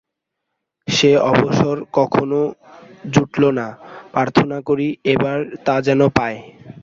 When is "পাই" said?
6.17-6.35